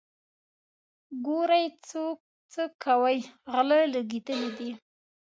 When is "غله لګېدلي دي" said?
3.51-4.71